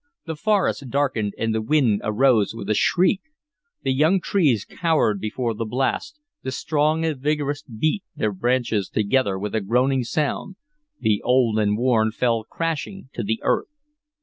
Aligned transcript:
The 0.25 0.35
forest 0.35 0.89
darkened, 0.89 1.35
and 1.37 1.53
the 1.53 1.61
wind 1.61 2.01
arose 2.03 2.55
with 2.55 2.71
a 2.71 2.73
shriek. 2.73 3.21
The 3.83 3.93
young 3.93 4.19
trees 4.19 4.65
cowered 4.67 5.19
before 5.21 5.53
the 5.53 5.63
blast, 5.63 6.19
the 6.41 6.49
strong 6.51 7.05
and 7.05 7.19
vigorous 7.21 7.61
beat 7.61 8.03
their 8.15 8.31
branches 8.33 8.89
together 8.89 9.37
with 9.37 9.53
a 9.53 9.61
groaning 9.61 10.03
sound, 10.03 10.55
the 10.99 11.21
old 11.21 11.59
and 11.59 11.77
worn 11.77 12.09
fell 12.11 12.43
crashing 12.43 13.09
to 13.13 13.21
the 13.21 13.41
earth. 13.43 13.69